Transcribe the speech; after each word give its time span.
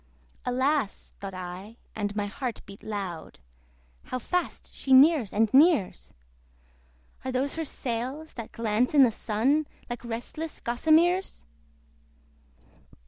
Alas! 0.47 1.13
(thought 1.19 1.35
I, 1.35 1.77
and 1.95 2.15
my 2.15 2.25
heart 2.25 2.61
beat 2.65 2.81
loud) 2.81 3.37
How 4.05 4.17
fast 4.17 4.73
she 4.73 4.93
nears 4.93 5.31
and 5.31 5.53
nears! 5.53 6.11
Are 7.23 7.31
those 7.31 7.53
her 7.55 7.65
sails 7.65 8.33
that 8.33 8.51
glance 8.51 8.95
in 8.95 9.03
the 9.03 9.11
Sun, 9.11 9.67
Like 9.91 10.03
restless 10.03 10.59
gossameres! 10.59 11.45